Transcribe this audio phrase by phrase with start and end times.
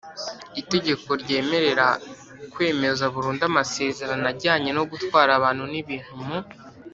[0.61, 1.87] Itegeko ryemerera
[2.53, 6.39] kwemeza burundu amasezerano ajyanye no gutwara abantu n ibintu mu